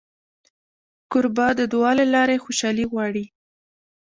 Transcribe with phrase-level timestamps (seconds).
[1.11, 3.25] کوربه د دعا له لارې خوشالي غواړي.